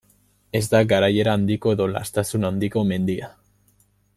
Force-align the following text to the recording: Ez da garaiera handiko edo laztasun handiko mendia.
Ez 0.59 0.61
da 0.69 0.79
garaiera 0.93 1.35
handiko 1.39 1.73
edo 1.77 1.87
laztasun 1.91 2.49
handiko 2.51 2.85
mendia. 2.93 3.31